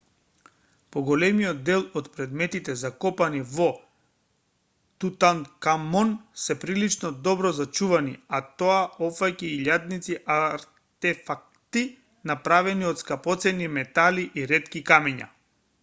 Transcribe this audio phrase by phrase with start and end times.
[0.93, 3.67] поголемиот дел од предметите закопани со
[5.05, 6.09] тутанкамон
[6.45, 8.79] се прилично добро зачувани а тоа
[9.09, 11.85] опфаќа и илјадници артефакти
[12.33, 15.31] направени од скапоцени метали и ретки камења